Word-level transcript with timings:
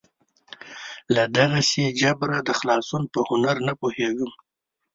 له 1.15 1.23
دغسې 1.37 1.83
جبره 2.01 2.37
د 2.47 2.49
خلاصون 2.59 3.03
په 3.13 3.19
هنر 3.27 3.55
نه 3.67 3.73
پوهېږي. 3.81 4.27